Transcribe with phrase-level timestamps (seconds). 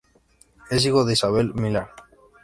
[0.71, 1.91] Es hijo de Isabel Vilar.